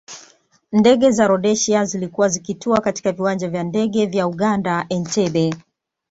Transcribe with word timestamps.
Ndege 0.71 1.11
za 1.11 1.27
Rhodesia 1.27 1.85
zilikuwa 1.85 2.29
zikitua 2.29 2.81
katika 2.81 3.11
viwanja 3.11 3.49
vya 3.49 3.63
ndege 3.63 4.05
vya 4.05 4.27
Uganda 4.27 4.85
Entebbe 4.89 5.53